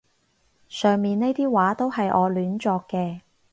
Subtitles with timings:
[0.67, 3.21] 上面呢啲話都係我亂作嘅